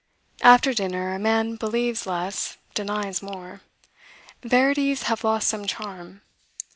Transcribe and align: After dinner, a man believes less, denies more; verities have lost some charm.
After 0.41 0.73
dinner, 0.73 1.13
a 1.13 1.19
man 1.19 1.57
believes 1.57 2.07
less, 2.07 2.57
denies 2.73 3.21
more; 3.21 3.61
verities 4.41 5.03
have 5.03 5.23
lost 5.23 5.47
some 5.47 5.67
charm. 5.67 6.21